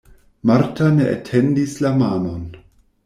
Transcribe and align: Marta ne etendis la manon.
Marta 0.49 0.87
ne 0.95 1.05
etendis 1.17 1.77
la 1.87 1.93
manon. 2.01 2.45